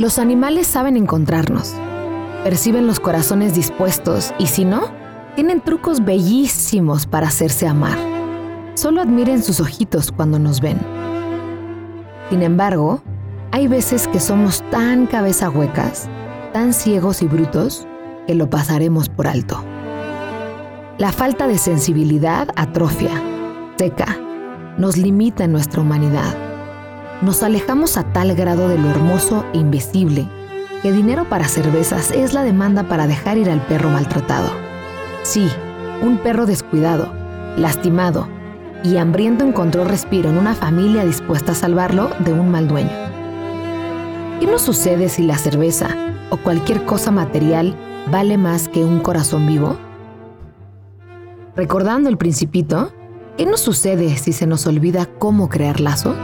[0.00, 1.74] Los animales saben encontrarnos,
[2.42, 4.90] perciben los corazones dispuestos y si no,
[5.34, 7.98] tienen trucos bellísimos para hacerse amar.
[8.72, 10.78] Solo admiren sus ojitos cuando nos ven.
[12.30, 13.02] Sin embargo,
[13.52, 16.08] hay veces que somos tan cabeza huecas,
[16.54, 17.86] tan ciegos y brutos,
[18.26, 19.62] que lo pasaremos por alto.
[20.96, 23.22] La falta de sensibilidad atrofia,
[23.76, 24.16] seca,
[24.78, 26.49] nos limita en nuestra humanidad.
[27.22, 30.26] Nos alejamos a tal grado de lo hermoso e invisible
[30.82, 34.50] que dinero para cervezas es la demanda para dejar ir al perro maltratado.
[35.22, 35.46] Sí,
[36.00, 37.12] un perro descuidado,
[37.58, 38.26] lastimado
[38.82, 42.90] y hambriento encontró respiro en una familia dispuesta a salvarlo de un mal dueño.
[44.40, 45.88] ¿Qué nos sucede si la cerveza
[46.30, 47.76] o cualquier cosa material
[48.10, 49.76] vale más que un corazón vivo?
[51.54, 52.90] Recordando el principito,
[53.36, 56.16] ¿qué nos sucede si se nos olvida cómo crear lazos?